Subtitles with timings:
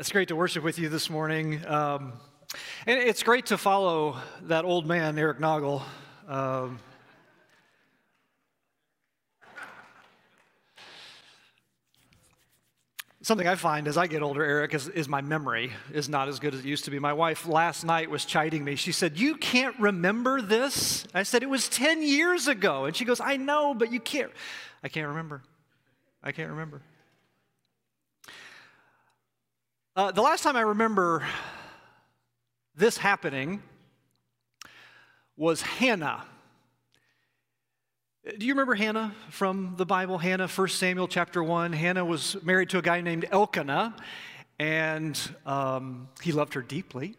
[0.00, 1.60] It's great to worship with you this morning.
[1.66, 2.14] Um,
[2.86, 5.82] and it's great to follow that old man, Eric Noggle.
[6.26, 6.78] Um,
[13.20, 16.40] something I find as I get older, Eric, is, is, my memory is not as
[16.40, 16.98] good as it used to be.
[16.98, 18.76] My wife last night was chiding me.
[18.76, 21.06] She said, You can't remember this?
[21.12, 22.86] I said, It was 10 years ago.
[22.86, 24.32] And she goes, I know, but you can't.
[24.82, 25.42] I can't remember.
[26.22, 26.80] I can't remember.
[29.96, 31.26] Uh, the last time I remember
[32.76, 33.60] this happening
[35.36, 36.24] was Hannah.
[38.38, 40.16] Do you remember Hannah from the Bible?
[40.16, 41.72] Hannah, 1 Samuel chapter 1.
[41.72, 43.96] Hannah was married to a guy named Elkanah,
[44.60, 47.16] and um, he loved her deeply.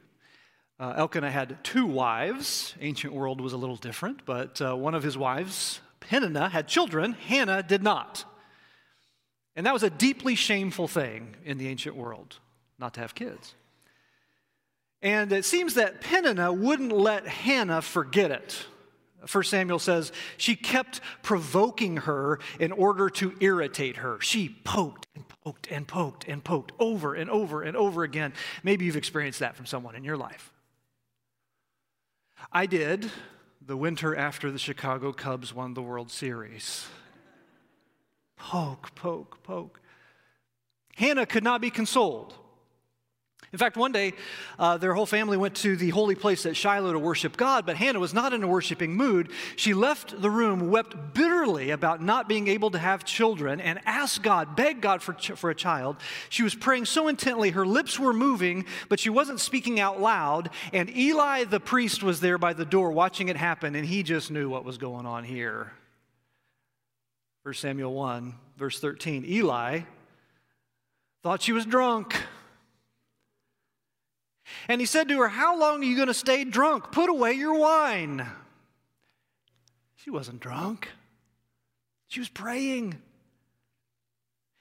[0.80, 2.74] Uh, Elkanah had two wives.
[2.80, 7.14] Ancient world was a little different, but uh, one of his wives, Peninnah, had children.
[7.28, 8.24] Hannah did not.
[9.58, 12.40] And that was a deeply shameful thing in the ancient world
[12.82, 13.56] not to have kids.
[15.02, 18.66] And it seems that Peninnah wouldn't let Hannah forget it.
[19.26, 24.20] First Samuel says she kept provoking her in order to irritate her.
[24.20, 28.34] She poked and poked and poked and poked over and over and over again.
[28.64, 30.52] Maybe you've experienced that from someone in your life.
[32.52, 33.12] I did
[33.66, 36.88] the winter after the Chicago Cubs won the World Series.
[38.38, 39.80] Poke, poke, poke.
[40.96, 42.34] Hannah could not be consoled.
[43.54, 44.14] In fact, one day,
[44.58, 47.76] uh, their whole family went to the holy place at Shiloh to worship God, but
[47.76, 49.30] Hannah was not in a worshiping mood.
[49.58, 54.24] She left the room, wept bitterly about not being able to have children, and asked
[54.24, 55.98] God, begged God for, for a child.
[56.30, 60.50] She was praying so intently, her lips were moving, but she wasn't speaking out loud.
[60.72, 64.32] And Eli, the priest, was there by the door watching it happen, and he just
[64.32, 65.74] knew what was going on here.
[67.44, 69.82] 1 Samuel 1, verse 13 Eli
[71.22, 72.16] thought she was drunk.
[74.68, 76.92] And he said to her, How long are you going to stay drunk?
[76.92, 78.26] Put away your wine.
[79.96, 80.90] She wasn't drunk,
[82.08, 83.02] she was praying.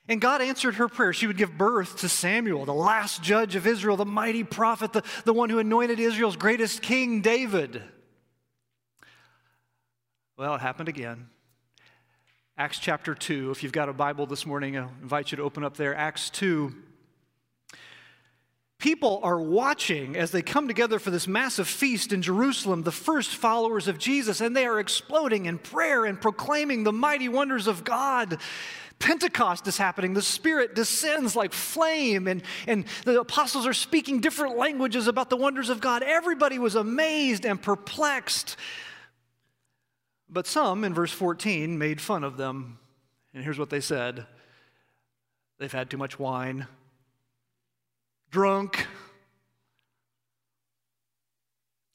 [0.09, 1.13] And God answered her prayer.
[1.13, 5.05] She would give birth to Samuel, the last judge of Israel, the mighty prophet, the,
[5.25, 7.81] the one who anointed Israel's greatest king, David.
[10.37, 11.29] Well, it happened again.
[12.59, 13.53] Acts chapter 2.
[13.53, 15.95] If you've got a Bible this morning, I invite you to open up there.
[15.95, 16.75] Acts 2
[18.81, 23.37] People are watching as they come together for this massive feast in Jerusalem, the first
[23.37, 27.85] followers of Jesus, and they are exploding in prayer and proclaiming the mighty wonders of
[27.85, 28.39] God.
[28.99, 30.15] Pentecost is happening.
[30.15, 35.37] The Spirit descends like flame, and, and the apostles are speaking different languages about the
[35.37, 36.03] wonders of God.
[36.03, 38.57] Everybody was amazed and perplexed.
[40.31, 42.79] But some, in verse 14, made fun of them.
[43.35, 44.25] And here's what they said
[45.59, 46.67] They've had too much wine
[48.31, 48.87] drunk.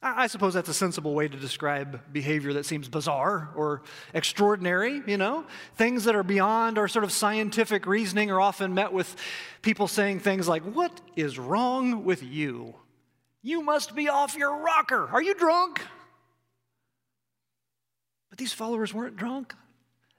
[0.07, 3.81] I suppose that's a sensible way to describe behavior that seems bizarre or
[4.13, 5.45] extraordinary, you know?
[5.77, 9.15] Things that are beyond our sort of scientific reasoning are often met with
[9.63, 12.75] people saying things like, What is wrong with you?
[13.41, 15.07] You must be off your rocker.
[15.07, 15.81] Are you drunk?
[18.29, 19.55] But these followers weren't drunk.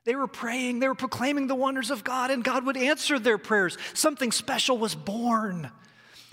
[0.05, 3.39] They were praying, they were proclaiming the wonders of God, and God would answer their
[3.39, 3.79] prayers.
[3.95, 5.71] Something special was born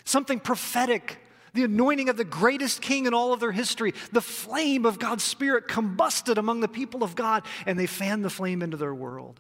[0.03, 1.19] something prophetic,
[1.53, 3.93] the anointing of the greatest king in all of their history.
[4.11, 8.29] The flame of God's Spirit combusted among the people of God, and they fanned the
[8.29, 9.39] flame into their world.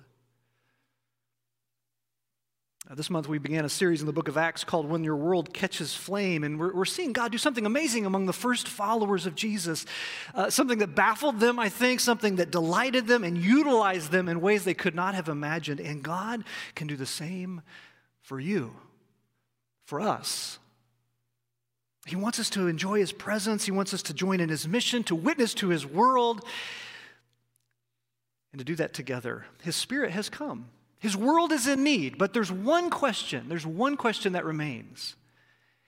[2.89, 5.15] Uh, this month, we began a series in the book of Acts called When Your
[5.15, 9.25] World Catches Flame, and we're, we're seeing God do something amazing among the first followers
[9.25, 9.85] of Jesus.
[10.35, 14.41] Uh, something that baffled them, I think, something that delighted them and utilized them in
[14.41, 15.79] ways they could not have imagined.
[15.79, 16.43] And God
[16.75, 17.61] can do the same
[18.21, 18.75] for you
[19.85, 20.59] for us.
[22.05, 23.65] He wants us to enjoy His presence.
[23.65, 26.45] He wants us to join in His mission, to witness to His world,
[28.51, 29.45] and to do that together.
[29.61, 30.65] His Spirit has come.
[30.99, 33.49] His world is in need, but there's one question.
[33.49, 35.15] There's one question that remains.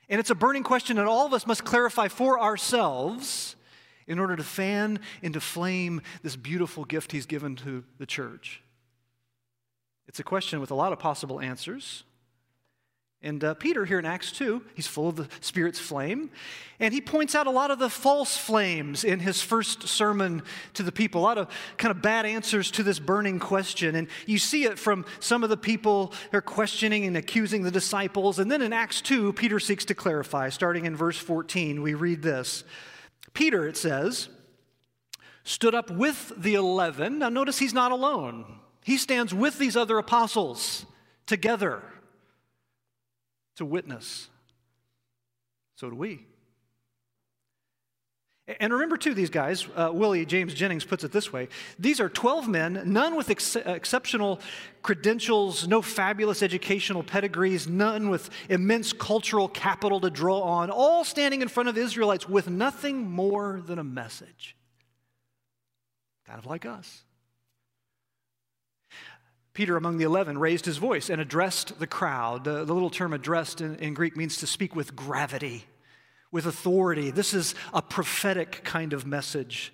[0.10, 3.56] And it's a burning question that all of us must clarify for ourselves
[4.08, 8.62] in order to fan into flame this beautiful gift He's given to the church.
[10.08, 12.04] It's a question with a lot of possible answers.
[13.26, 16.30] And uh, Peter, here in Acts 2, he's full of the Spirit's flame.
[16.80, 20.44] And he points out a lot of the false flames in his first sermon
[20.76, 23.96] to the people, a lot of kind of bad answers to this burning question.
[23.96, 27.72] And you see it from some of the people who are questioning and accusing the
[27.72, 28.38] disciples.
[28.38, 30.50] And then in Acts 2, Peter seeks to clarify.
[30.50, 32.64] Starting in verse 14, we read this
[33.34, 34.30] Peter, it says,
[35.44, 37.18] stood up with the eleven.
[37.18, 40.86] Now notice he's not alone, he stands with these other apostles
[41.26, 41.82] together
[43.56, 44.30] to witness
[45.76, 46.26] So do we.
[48.60, 51.50] And remember, too, these guys, uh, Willie James Jennings puts it this way
[51.80, 54.40] these are 12 men, none with ex- exceptional
[54.84, 61.42] credentials, no fabulous educational pedigrees, none with immense cultural capital to draw on, all standing
[61.42, 64.56] in front of Israelites with nothing more than a message.
[66.28, 67.05] Kind of like us.
[69.56, 72.44] Peter, among the eleven, raised his voice and addressed the crowd.
[72.44, 75.66] The, the little term addressed in, in Greek means to speak with gravity
[76.32, 77.10] with authority.
[77.10, 79.74] This is a prophetic kind of message.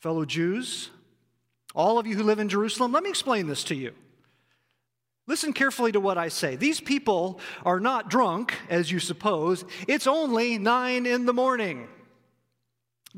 [0.00, 0.88] Fellow Jews,
[1.74, 3.92] all of you who live in Jerusalem, let me explain this to you.
[5.26, 6.56] Listen carefully to what I say.
[6.56, 9.66] These people are not drunk, as you suppose.
[9.86, 11.88] It's only nine in the morning.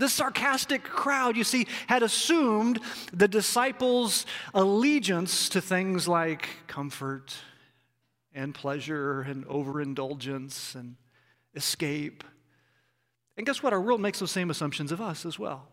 [0.01, 2.81] This sarcastic crowd, you see, had assumed
[3.13, 4.25] the disciples'
[4.55, 7.35] allegiance to things like comfort
[8.35, 10.97] and pleasure and overindulgence and
[11.55, 12.25] escape.
[13.37, 13.75] And guess what?
[13.75, 15.69] Our world makes those same assumptions of us as well.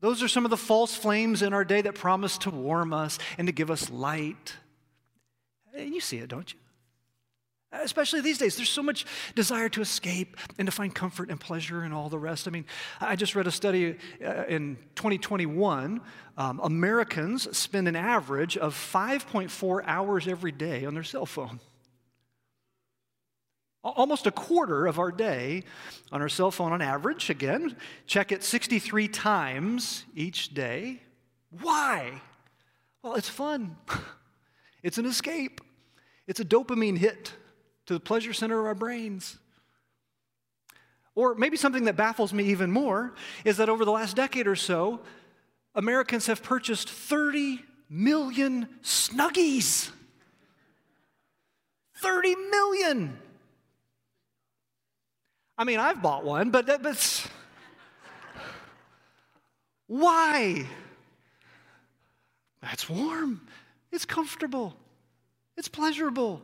[0.00, 3.20] Those are some of the false flames in our day that promise to warm us
[3.38, 4.56] and to give us light.
[5.76, 6.58] And you see it, don't you?
[7.72, 9.06] Especially these days, there's so much
[9.36, 12.48] desire to escape and to find comfort and pleasure and all the rest.
[12.48, 12.64] I mean,
[13.00, 16.00] I just read a study uh, in 2021.
[16.36, 21.60] Um, Americans spend an average of 5.4 hours every day on their cell phone.
[23.84, 25.62] Almost a quarter of our day
[26.10, 27.76] on our cell phone on average, again,
[28.06, 31.00] check it 63 times each day.
[31.62, 32.20] Why?
[33.02, 33.76] Well, it's fun,
[34.82, 35.60] it's an escape,
[36.26, 37.32] it's a dopamine hit
[37.90, 39.36] to the pleasure center of our brains.
[41.16, 43.14] Or maybe something that baffles me even more
[43.44, 45.00] is that over the last decade or so,
[45.74, 47.58] Americans have purchased 30
[47.88, 49.90] million snuggies.
[51.96, 53.18] 30 million.
[55.58, 57.26] I mean, I've bought one, but that's
[59.88, 60.64] why?
[62.62, 63.40] That's warm.
[63.90, 64.76] It's comfortable.
[65.56, 66.40] It's pleasurable.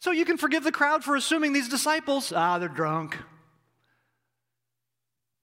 [0.00, 3.16] So you can forgive the crowd for assuming these disciples, ah, they're drunk.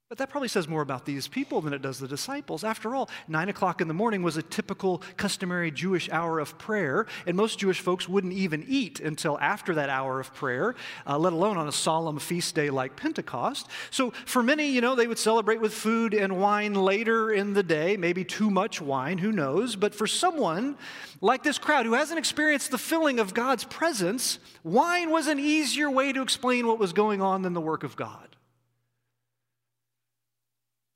[0.07, 2.63] But that probably says more about these people than it does the disciples.
[2.63, 7.07] After all, nine o'clock in the morning was a typical, customary Jewish hour of prayer,
[7.25, 10.75] and most Jewish folks wouldn't even eat until after that hour of prayer,
[11.07, 13.67] uh, let alone on a solemn feast day like Pentecost.
[13.89, 17.63] So for many, you know, they would celebrate with food and wine later in the
[17.63, 19.75] day, maybe too much wine, who knows.
[19.75, 20.77] But for someone
[21.19, 25.89] like this crowd who hasn't experienced the filling of God's presence, wine was an easier
[25.89, 28.34] way to explain what was going on than the work of God.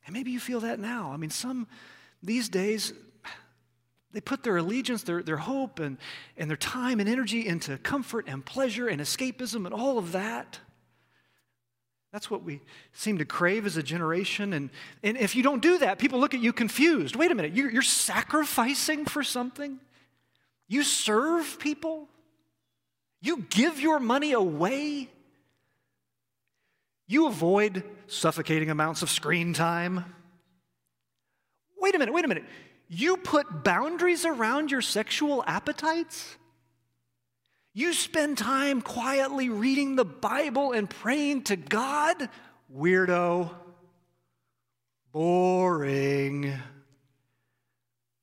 [0.09, 1.11] And maybe you feel that now.
[1.13, 1.67] I mean, some
[2.23, 2.93] these days,
[4.11, 5.99] they put their allegiance, their, their hope, and,
[6.35, 10.57] and their time and energy into comfort and pleasure and escapism and all of that.
[12.11, 12.59] That's what we
[12.91, 14.53] seem to crave as a generation.
[14.53, 14.71] And,
[15.03, 17.15] and if you don't do that, people look at you confused.
[17.15, 19.79] Wait a minute, you're, you're sacrificing for something?
[20.67, 22.07] You serve people?
[23.21, 25.07] You give your money away?
[27.09, 30.05] You avoid suffocating amounts of screen time.
[31.81, 32.45] Wait a minute, wait a minute.
[32.87, 36.37] You put boundaries around your sexual appetites?
[37.73, 42.29] You spend time quietly reading the Bible and praying to God?
[42.71, 43.49] Weirdo.
[45.11, 46.53] Boring.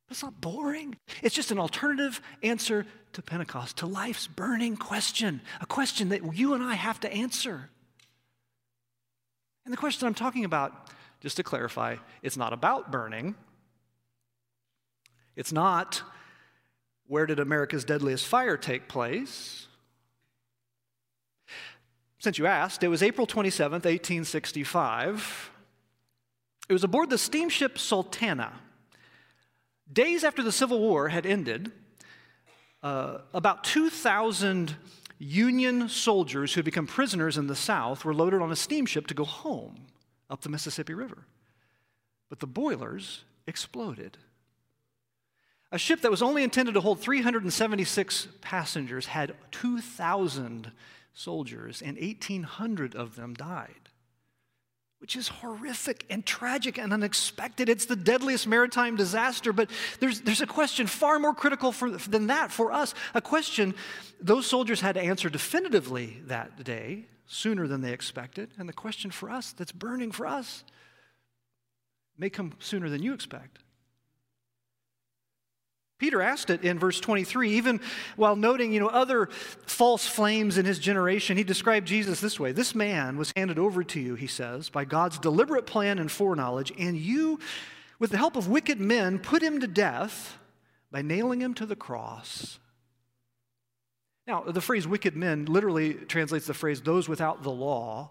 [0.08, 0.94] It's not boring.
[1.24, 6.54] It's just an alternative answer to Pentecost, to life's burning question, a question that you
[6.54, 7.68] and I have to answer.
[9.66, 13.34] And the question I'm talking about, just to clarify, it's not about burning.
[15.34, 16.02] It's not
[17.08, 19.66] where did America's deadliest fire take place?
[22.20, 25.50] Since you asked, it was April 27th, 1865.
[26.68, 28.52] It was aboard the steamship Sultana.
[29.92, 31.72] Days after the Civil War had ended,
[32.84, 34.76] uh, about 2,000
[35.18, 39.14] Union soldiers who had become prisoners in the South were loaded on a steamship to
[39.14, 39.86] go home
[40.28, 41.26] up the Mississippi River.
[42.28, 44.18] But the boilers exploded.
[45.72, 50.72] A ship that was only intended to hold 376 passengers had 2,000
[51.14, 53.85] soldiers, and 1,800 of them died
[55.06, 57.68] which is horrific and tragic and unexpected.
[57.68, 59.52] It's the deadliest maritime disaster.
[59.52, 59.70] But
[60.00, 62.92] there's, there's a question far more critical for, than that for us.
[63.14, 63.76] A question
[64.20, 68.50] those soldiers had to answer definitively that day, sooner than they expected.
[68.58, 70.64] And the question for us that's burning for us
[72.18, 73.60] may come sooner than you expect.
[75.98, 77.80] Peter asked it in verse 23, even
[78.16, 81.38] while noting, you know, other false flames in his generation.
[81.38, 84.84] He described Jesus this way This man was handed over to you, he says, by
[84.84, 87.40] God's deliberate plan and foreknowledge, and you,
[87.98, 90.36] with the help of wicked men, put him to death
[90.90, 92.58] by nailing him to the cross.
[94.26, 98.10] Now, the phrase wicked men literally translates the phrase those without the law.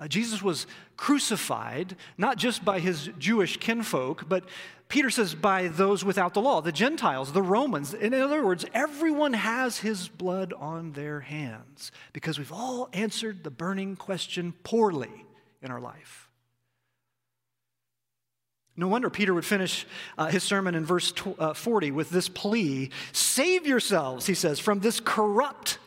[0.00, 4.44] Uh, Jesus was crucified not just by his Jewish kinfolk, but
[4.88, 7.92] Peter says by those without the law, the Gentiles, the Romans.
[7.92, 13.50] In other words, everyone has his blood on their hands because we've all answered the
[13.50, 15.26] burning question poorly
[15.62, 16.28] in our life.
[18.76, 19.84] No wonder Peter would finish
[20.16, 24.78] uh, his sermon in verse uh, 40 with this plea Save yourselves, he says, from
[24.78, 25.78] this corrupt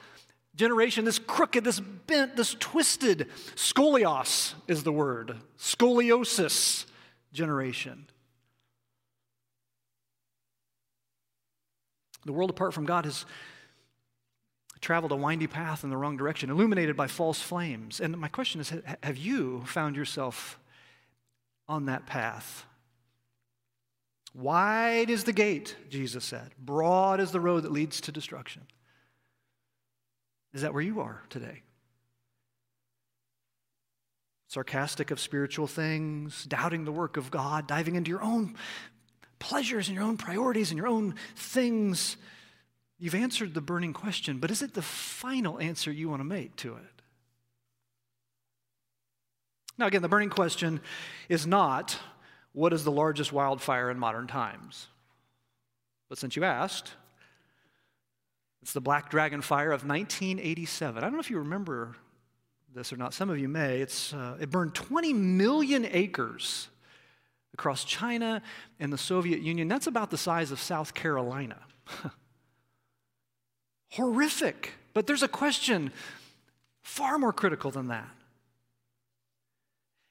[0.62, 6.86] generation, this crooked, this bent, this twisted, scolios is the word, scoliosis
[7.34, 8.06] generation.
[12.26, 13.26] The world apart from God has
[14.82, 18.00] traveled a windy path in the wrong direction, illuminated by false flames.
[18.00, 20.60] And my question is have you found yourself
[21.68, 22.68] on that path?
[24.36, 26.52] Wide is the gate, Jesus said.
[26.60, 28.68] Broad is the road that leads to destruction.
[30.54, 31.64] Is that where you are today?
[34.48, 38.56] Sarcastic of spiritual things, doubting the work of God, diving into your own
[39.40, 42.18] pleasures and your own priorities and your own things.
[43.00, 46.56] You've answered the burning question, but is it the final answer you want to make
[46.58, 47.02] to it?
[49.78, 50.82] Now, again, the burning question
[51.30, 51.98] is not
[52.54, 54.88] what is the largest wildfire in modern times?
[56.10, 56.92] But since you asked,
[58.62, 60.98] it's the Black Dragon Fire of 1987.
[60.98, 61.96] I don't know if you remember
[62.74, 63.14] this or not.
[63.14, 63.82] Some of you may.
[63.82, 66.70] It's, uh, it burned 20 million acres
[67.54, 68.42] across China
[68.80, 69.68] and the Soviet Union.
[69.68, 71.58] That's about the size of South Carolina.
[73.92, 74.74] Horrific.
[74.94, 75.92] But there's a question
[76.82, 78.08] far more critical than that.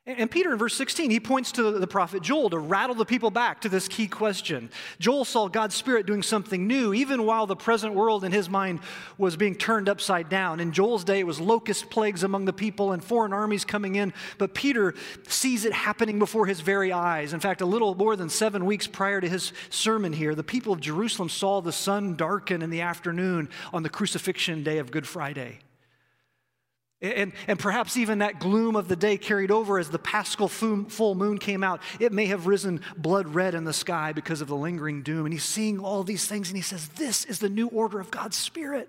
[0.06, 3.30] And Peter in verse 16, he points to the prophet Joel to rattle the people
[3.30, 4.70] back to this key question.
[4.98, 8.80] Joel saw God's Spirit doing something new, even while the present world in his mind
[9.18, 10.58] was being turned upside down.
[10.58, 14.14] In Joel's day, it was locust plagues among the people and foreign armies coming in,
[14.38, 14.94] but Peter
[15.28, 17.34] sees it happening before his very eyes.
[17.34, 20.72] In fact, a little more than seven weeks prior to his sermon here, the people
[20.72, 25.06] of Jerusalem saw the sun darken in the afternoon on the crucifixion day of Good
[25.06, 25.58] Friday.
[27.02, 31.14] And, and perhaps even that gloom of the day carried over as the paschal full
[31.14, 31.80] moon came out.
[31.98, 35.24] It may have risen blood red in the sky because of the lingering doom.
[35.24, 38.10] And he's seeing all these things and he says, This is the new order of
[38.10, 38.88] God's Spirit.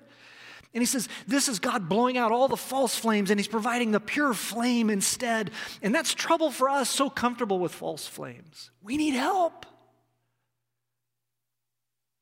[0.74, 3.92] And he says, This is God blowing out all the false flames and he's providing
[3.92, 5.50] the pure flame instead.
[5.82, 8.72] And that's trouble for us, so comfortable with false flames.
[8.84, 9.66] We need help.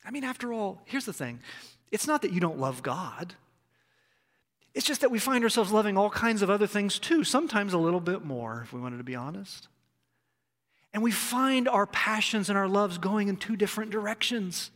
[0.05, 1.39] I mean, after all, here's the thing
[1.91, 3.33] it's not that you don't love God.
[4.73, 7.77] It's just that we find ourselves loving all kinds of other things too, sometimes a
[7.77, 9.67] little bit more, if we wanted to be honest.
[10.93, 14.71] And we find our passions and our loves going in two different directions.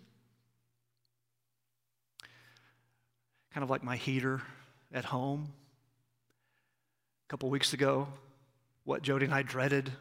[3.53, 4.41] Kind of like my heater
[4.91, 5.53] at home.
[7.27, 8.07] A couple weeks ago,
[8.83, 9.91] what Jody and I dreaded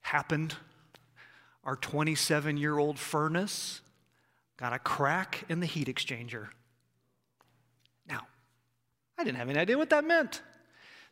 [0.00, 0.54] happened.
[1.62, 3.80] Our 27 year old furnace
[4.58, 6.48] got a crack in the heat exchanger.
[9.18, 10.42] I didn't have any idea what that meant.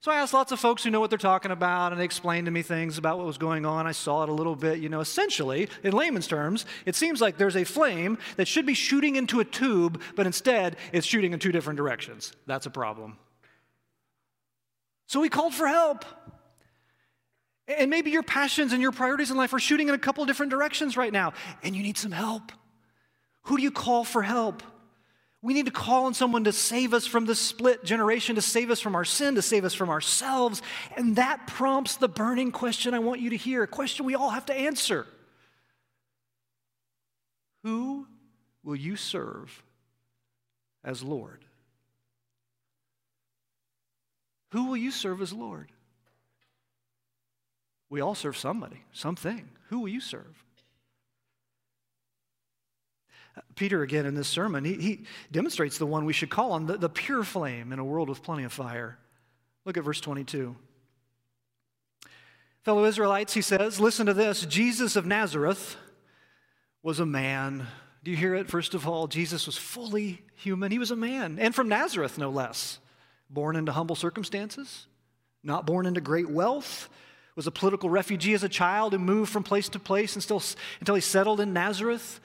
[0.00, 2.46] So I asked lots of folks who know what they're talking about, and they explained
[2.46, 3.86] to me things about what was going on.
[3.86, 4.80] I saw it a little bit.
[4.80, 8.74] You know, essentially, in layman's terms, it seems like there's a flame that should be
[8.74, 12.32] shooting into a tube, but instead it's shooting in two different directions.
[12.46, 13.16] That's a problem.
[15.06, 16.04] So we called for help.
[17.68, 20.50] And maybe your passions and your priorities in life are shooting in a couple different
[20.50, 21.32] directions right now,
[21.62, 22.50] and you need some help.
[23.42, 24.64] Who do you call for help?
[25.42, 28.70] We need to call on someone to save us from the split generation, to save
[28.70, 30.62] us from our sin, to save us from ourselves.
[30.96, 34.30] And that prompts the burning question I want you to hear a question we all
[34.30, 35.06] have to answer
[37.64, 38.06] Who
[38.62, 39.62] will you serve
[40.84, 41.44] as Lord?
[44.52, 45.72] Who will you serve as Lord?
[47.90, 49.48] We all serve somebody, something.
[49.70, 50.44] Who will you serve?
[53.54, 56.76] Peter, again, in this sermon, he, he demonstrates the one we should call on the,
[56.76, 58.98] the pure flame in a world with plenty of fire.
[59.64, 60.56] Look at verse 22.
[62.62, 65.76] Fellow Israelites, he says, listen to this Jesus of Nazareth
[66.82, 67.66] was a man.
[68.04, 68.48] Do you hear it?
[68.48, 70.70] First of all, Jesus was fully human.
[70.70, 72.78] He was a man, and from Nazareth, no less.
[73.30, 74.86] Born into humble circumstances,
[75.42, 76.88] not born into great wealth,
[77.34, 80.42] was a political refugee as a child and moved from place to place and still,
[80.80, 82.20] until he settled in Nazareth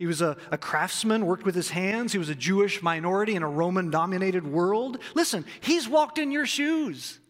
[0.00, 2.12] He was a, a, craftsman, worked with his hands.
[2.12, 4.96] He was a Jewish minority in a Roman dominated world.
[5.14, 7.20] Listen, he's walked in your shoes.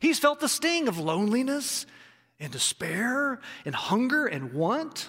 [0.00, 1.86] He's felt the sting of loneliness
[2.38, 5.08] and despair and hunger and want.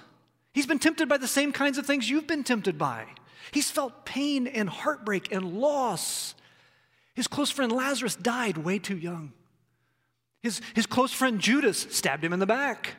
[0.54, 3.08] He's been tempted by the same kinds of things you've been tempted by.
[3.52, 6.34] He's felt pain and heartbreak and loss.
[7.14, 9.34] His close friend Lazarus died way too young.
[10.42, 12.96] His, his close friend Judas stabbed him in the back.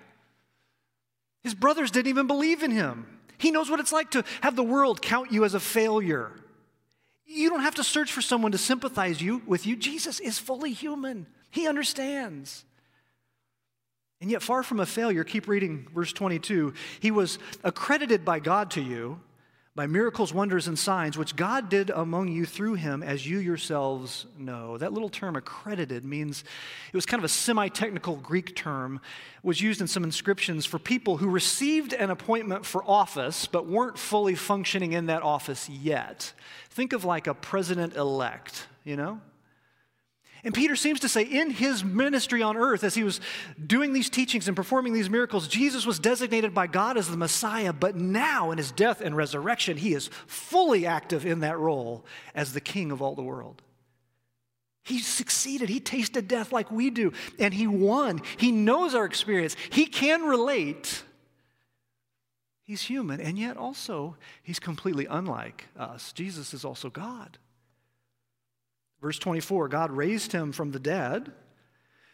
[1.42, 3.07] His brothers didn't even believe in him.
[3.43, 6.31] He knows what it's like to have the world count you as a failure.
[7.27, 9.75] You don't have to search for someone to sympathize you with you.
[9.75, 11.27] Jesus is fully human.
[11.51, 12.65] He understands.
[14.21, 16.73] And yet, far from a failure, keep reading verse 22.
[17.01, 19.19] He was accredited by God to you
[19.75, 24.26] by miracles, wonders, and signs, which God did among you through him, as you yourselves
[24.37, 24.76] know.
[24.76, 26.45] That little term, accredited, means
[26.88, 29.00] it was kind of a semi technical Greek term,
[29.43, 33.99] was used in some inscriptions for people who received an appointment for office but weren't
[33.99, 36.35] fully functioning in that office yet.
[36.69, 39.21] Think of like a president elect, you know?
[40.45, 43.21] And Peter seems to say in his ministry on earth, as he was
[43.65, 47.73] doing these teachings and performing these miracles, Jesus was designated by God as the Messiah,
[47.73, 52.53] but now in his death and resurrection, he is fully active in that role as
[52.53, 53.63] the king of all the world.
[54.83, 55.69] He succeeded.
[55.69, 58.21] He tasted death like we do, and he won.
[58.37, 59.55] He knows our experience.
[59.71, 61.05] He can relate.
[62.65, 66.13] He's human, and yet also he's completely unlike us.
[66.13, 67.39] Jesus is also God.
[69.02, 71.32] Verse 24 God raised him from the dead,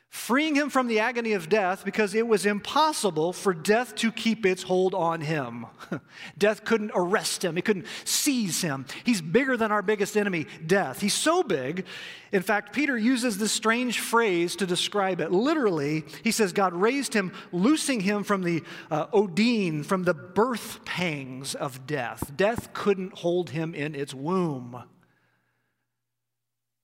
[0.09, 4.47] freeing him from the agony of death because it was impossible for death to keep
[4.47, 5.67] its hold on him.
[6.39, 8.87] death couldn't arrest him, it couldn't seize him.
[9.05, 11.03] He's bigger than our biggest enemy, death.
[11.03, 11.85] He's so big.
[12.33, 15.31] In fact, Peter uses this strange phrase to describe it.
[15.31, 20.87] Literally, he says God raised him, loosing him from the uh, Odin, from the birth
[20.87, 22.33] pangs of death.
[22.35, 24.85] Death couldn't hold him in its womb.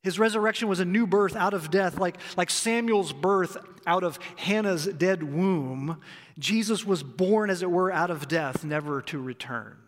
[0.05, 4.19] His resurrection was a new birth out of death, like, like Samuel's birth out of
[4.37, 5.99] Hannah's dead womb.
[6.39, 9.79] Jesus was born, as it were, out of death, never to return.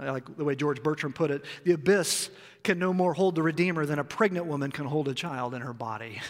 [0.00, 2.30] I like the way George Bertram put it the abyss
[2.62, 5.60] can no more hold the Redeemer than a pregnant woman can hold a child in
[5.60, 6.20] her body.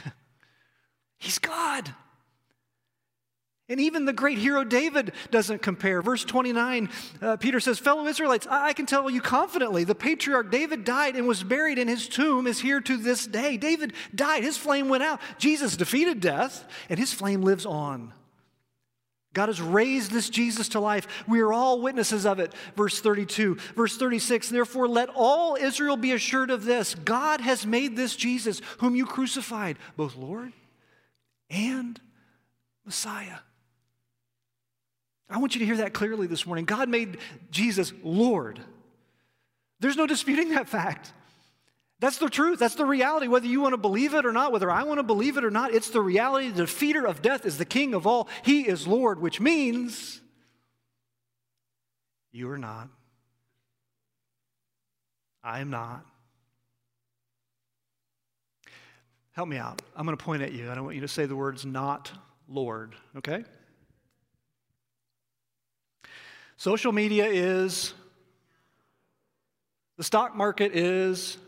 [1.18, 1.94] He's God.
[3.68, 6.02] And even the great hero David doesn't compare.
[6.02, 6.90] Verse 29,
[7.22, 11.16] uh, Peter says, Fellow Israelites, I-, I can tell you confidently, the patriarch David died
[11.16, 13.56] and was buried, and his tomb is here to this day.
[13.56, 15.18] David died, his flame went out.
[15.38, 18.12] Jesus defeated death, and his flame lives on.
[19.32, 21.08] God has raised this Jesus to life.
[21.26, 22.52] We are all witnesses of it.
[22.76, 23.56] Verse 32.
[23.74, 28.60] Verse 36 Therefore, let all Israel be assured of this God has made this Jesus,
[28.78, 30.52] whom you crucified, both Lord
[31.50, 32.00] and
[32.84, 33.38] Messiah.
[35.28, 36.64] I want you to hear that clearly this morning.
[36.64, 37.18] God made
[37.50, 38.60] Jesus Lord.
[39.80, 41.12] There's no disputing that fact.
[42.00, 42.58] That's the truth.
[42.58, 43.28] That's the reality.
[43.28, 45.50] Whether you want to believe it or not, whether I want to believe it or
[45.50, 46.50] not, it's the reality.
[46.50, 48.28] The defeater of death is the king of all.
[48.42, 50.20] He is Lord, which means
[52.32, 52.88] you are not.
[55.42, 56.04] I am not.
[59.32, 59.82] Help me out.
[59.96, 60.70] I'm going to point at you.
[60.70, 62.12] I don't want you to say the words not
[62.48, 63.44] Lord, okay?
[66.56, 67.94] Social media is,
[69.96, 71.38] the stock market is,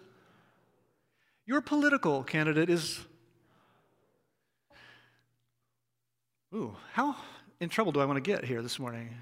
[1.47, 3.01] your political candidate is.
[6.55, 7.17] Ooh, how
[7.61, 9.15] in trouble do I want to get here this morning?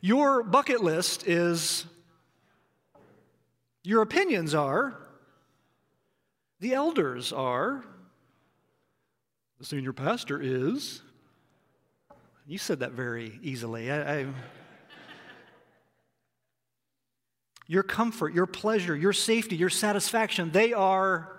[0.00, 1.86] Your bucket list is,
[3.82, 4.94] your opinions are,
[6.60, 7.84] the elders are,
[9.58, 11.02] the senior pastor is,
[12.52, 13.90] you said that very easily.
[13.90, 14.26] I, I,
[17.66, 21.34] your comfort, your pleasure, your safety, your satisfaction, they are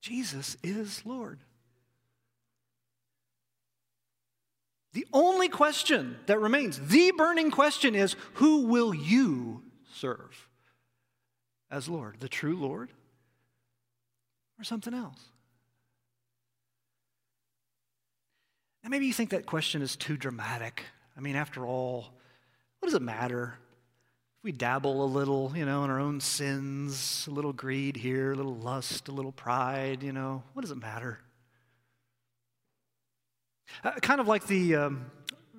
[0.00, 1.40] Jesus is Lord.
[4.92, 10.48] The only question that remains, the burning question is who will you serve
[11.68, 12.18] as Lord?
[12.20, 12.90] The true Lord
[14.56, 15.18] or something else?
[18.88, 20.84] Maybe you think that question is too dramatic.
[21.16, 22.08] I mean, after all,
[22.78, 23.58] what does it matter?
[24.38, 28.32] If we dabble a little, you know, in our own sins, a little greed here,
[28.32, 31.18] a little lust, a little pride, you know, what does it matter?
[33.84, 35.10] Uh, kind of like the um,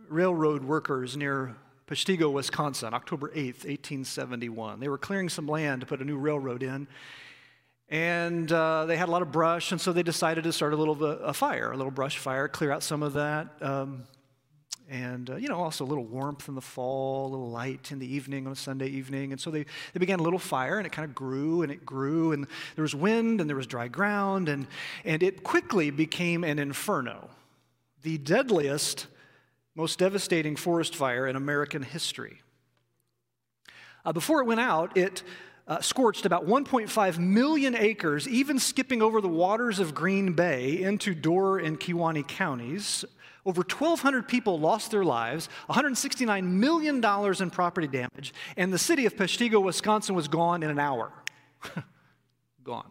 [0.07, 1.55] railroad workers near
[1.87, 4.79] Peshtigo, Wisconsin, October 8th, 1871.
[4.79, 6.87] They were clearing some land to put a new railroad in,
[7.89, 10.77] and uh, they had a lot of brush, and so they decided to start a
[10.77, 13.47] little a fire, a little brush fire, clear out some of that.
[13.61, 14.03] Um,
[14.89, 17.99] and uh, you know also a little warmth in the fall a little light in
[17.99, 20.87] the evening on a sunday evening and so they, they began a little fire and
[20.87, 23.87] it kind of grew and it grew and there was wind and there was dry
[23.87, 24.67] ground and,
[25.05, 27.29] and it quickly became an inferno
[28.01, 29.07] the deadliest
[29.75, 32.41] most devastating forest fire in american history
[34.05, 35.21] uh, before it went out it
[35.69, 41.13] uh, scorched about 1.5 million acres, even skipping over the waters of Green Bay into
[41.13, 43.05] Door and Kewaunee counties.
[43.45, 49.15] Over 1,200 people lost their lives, $169 million in property damage, and the city of
[49.15, 51.11] Peshtigo, Wisconsin was gone in an hour.
[52.63, 52.89] gone.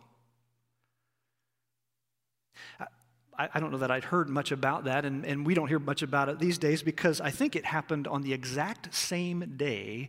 [3.38, 5.78] I, I, don't know that I'd heard much about that, and, and we don't hear
[5.78, 10.08] much about it these days because I think it happened on the exact same day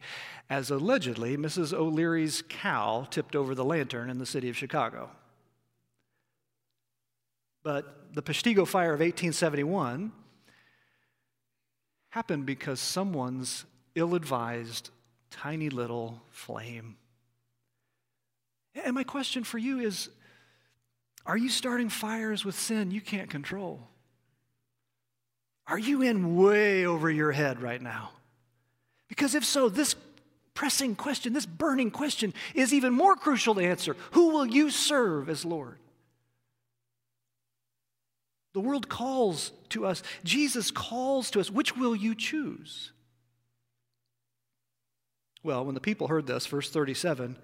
[0.50, 1.74] as allegedly Mrs.
[1.74, 5.12] O'Leary's cow tipped over the lantern in the city of Chicago.
[7.64, 10.12] But the Peshtigo fire of 1871
[12.10, 14.90] happened because someone's ill advised,
[15.30, 16.98] tiny little flame.
[18.74, 20.10] And my question for you is
[21.30, 23.88] are you starting fires with sin you can't control?
[25.68, 28.10] Are you in way over your head right now?
[29.08, 29.96] Because if so, this
[30.56, 33.96] pressing question, this burning question, is even more crucial to answer.
[34.14, 35.78] Who will you serve as Lord?
[38.54, 41.52] The world calls to us, Jesus calls to us.
[41.52, 42.92] Which will you choose?
[45.44, 47.38] Well, when the people heard this, verse 37,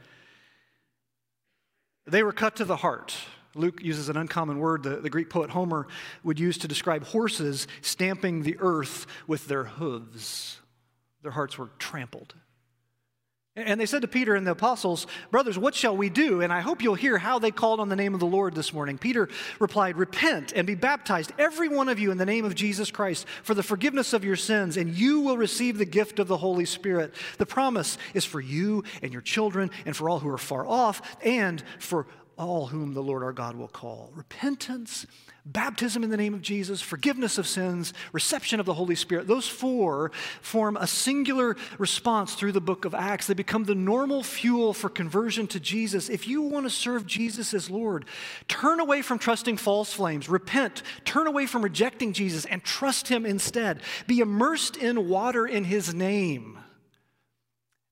[2.07, 3.15] they were cut to the heart.
[3.55, 5.87] Luke uses an uncommon word the, the Greek poet Homer
[6.23, 10.59] would use to describe horses stamping the earth with their hooves.
[11.23, 12.35] Their hearts were trampled.
[13.57, 16.41] And they said to Peter and the apostles, Brothers, what shall we do?
[16.41, 18.73] And I hope you'll hear how they called on the name of the Lord this
[18.73, 18.97] morning.
[18.97, 22.91] Peter replied, Repent and be baptized, every one of you, in the name of Jesus
[22.91, 26.35] Christ, for the forgiveness of your sins, and you will receive the gift of the
[26.35, 27.15] Holy Spirit.
[27.37, 31.01] The promise is for you and your children, and for all who are far off,
[31.23, 34.11] and for all whom the Lord our God will call.
[34.13, 35.05] Repentance,
[35.45, 39.47] baptism in the name of Jesus, forgiveness of sins, reception of the Holy Spirit, those
[39.47, 43.27] four form a singular response through the book of Acts.
[43.27, 46.09] They become the normal fuel for conversion to Jesus.
[46.09, 48.05] If you want to serve Jesus as Lord,
[48.47, 53.25] turn away from trusting false flames, repent, turn away from rejecting Jesus, and trust Him
[53.25, 53.81] instead.
[54.07, 56.59] Be immersed in water in His name.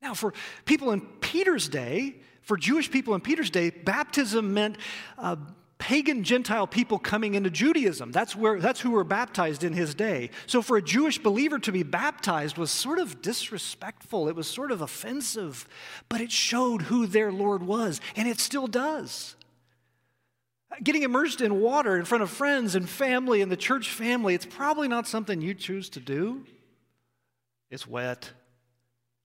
[0.01, 0.33] Now, for
[0.65, 4.77] people in Peter's day, for Jewish people in Peter's day, baptism meant
[5.17, 5.37] uh,
[5.77, 8.11] pagan Gentile people coming into Judaism.
[8.11, 10.29] That's, where, that's who were baptized in his day.
[10.45, 14.71] So for a Jewish believer to be baptized was sort of disrespectful, it was sort
[14.71, 15.67] of offensive,
[16.07, 19.35] but it showed who their Lord was, and it still does.
[20.81, 24.45] Getting immersed in water in front of friends and family and the church family, it's
[24.45, 26.45] probably not something you choose to do.
[27.69, 28.31] It's wet,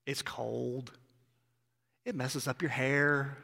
[0.06, 0.90] it's cold,
[2.08, 3.36] it messes up your hair.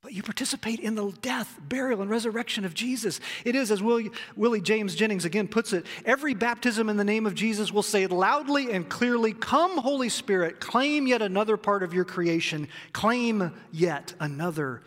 [0.00, 3.20] But you participate in the death, burial, and resurrection of Jesus.
[3.44, 7.26] It is, as Willie, Willie James Jennings again puts it, every baptism in the name
[7.26, 11.92] of Jesus will say loudly and clearly, Come, Holy Spirit, claim yet another part of
[11.92, 14.82] your creation, claim yet another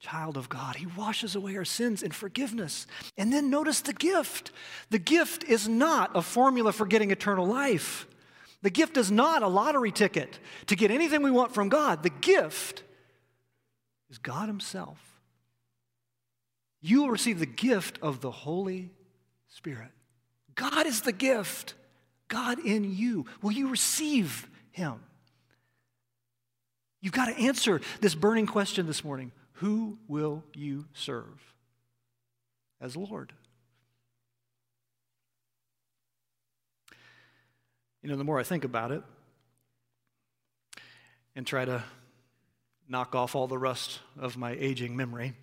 [0.00, 0.76] child of God.
[0.76, 2.88] He washes away our sins in forgiveness.
[3.16, 4.50] And then notice the gift.
[4.90, 8.06] The gift is not a formula for getting eternal life.
[8.62, 12.02] The gift is not a lottery ticket to get anything we want from God.
[12.02, 12.84] The gift
[14.08, 14.98] is God Himself.
[16.80, 18.90] You will receive the gift of the Holy
[19.48, 19.90] Spirit.
[20.54, 21.74] God is the gift,
[22.28, 23.26] God in you.
[23.40, 25.00] Will you receive Him?
[27.00, 31.54] You've got to answer this burning question this morning Who will you serve
[32.80, 33.32] as Lord?
[38.02, 39.02] You know, the more I think about it
[41.36, 41.84] and try to
[42.88, 45.34] knock off all the rust of my aging memory,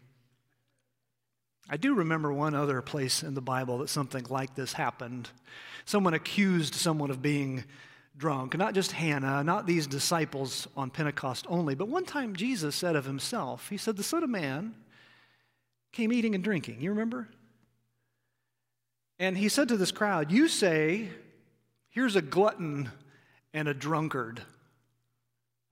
[1.70, 5.30] I do remember one other place in the Bible that something like this happened.
[5.86, 7.64] Someone accused someone of being
[8.18, 12.96] drunk, not just Hannah, not these disciples on Pentecost only, but one time Jesus said
[12.96, 14.76] of himself, He said, The Son of Man
[15.92, 16.82] came eating and drinking.
[16.82, 17.30] You remember?
[19.20, 21.10] And he said to this crowd, You say,
[21.90, 22.92] Here's a glutton
[23.54, 24.42] and a drunkard,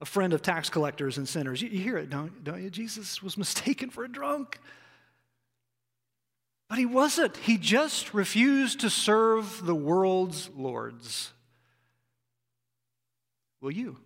[0.00, 1.62] a friend of tax collectors and sinners.
[1.62, 2.70] You, hear it, don't, don't you?
[2.70, 4.58] Jesus was mistaken for a drunk.
[6.68, 7.36] But he wasn't.
[7.38, 11.32] He just refused to serve the world's lords.
[13.60, 13.96] Will you?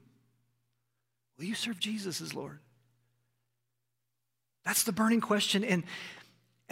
[1.38, 2.60] Will you serve Jesus as Lord?
[4.64, 5.64] That's the burning question.
[5.64, 5.82] And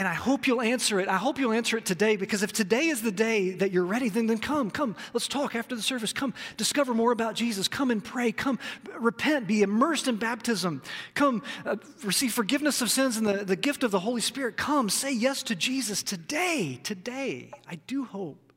[0.01, 1.09] And I hope you'll answer it.
[1.11, 4.09] I hope you'll answer it today because if today is the day that you're ready,
[4.09, 4.97] then, then come, come.
[5.13, 6.11] Let's talk after the service.
[6.11, 7.69] Come discover more about Jesus.
[7.69, 8.33] Come and pray.
[8.33, 8.59] Come
[8.99, 9.47] repent.
[9.47, 10.81] Be immersed in baptism.
[11.13, 14.57] Come uh, receive forgiveness of sins and the, the gift of the Holy Spirit.
[14.57, 16.81] Come say yes to Jesus today.
[16.83, 17.51] Today.
[17.69, 18.55] I do hope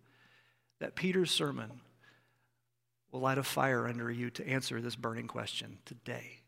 [0.79, 1.81] that Peter's sermon
[3.11, 6.39] will light a fire under you to answer this burning question today.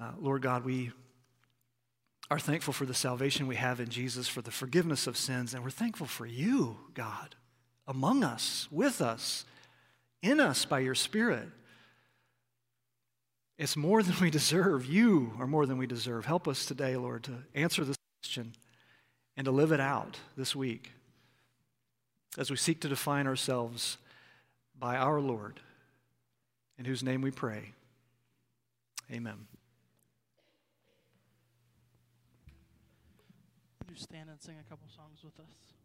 [0.00, 0.92] Uh, Lord God, we
[2.30, 5.64] are thankful for the salvation we have in Jesus, for the forgiveness of sins, and
[5.64, 7.34] we're thankful for you, God,
[7.86, 9.44] among us, with us,
[10.20, 11.48] in us by your Spirit.
[13.56, 14.86] It's more than we deserve.
[14.86, 16.26] You are more than we deserve.
[16.26, 18.54] Help us today, Lord, to answer this question
[19.36, 20.92] and to live it out this week
[22.36, 23.96] as we seek to define ourselves
[24.78, 25.60] by our Lord,
[26.78, 27.72] in whose name we pray.
[29.10, 29.46] Amen.
[33.98, 35.77] Stand and sing a couple songs with us?